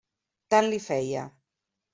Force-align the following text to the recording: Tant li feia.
Tant 0.53 0.71
li 0.71 0.81
feia. 0.87 1.29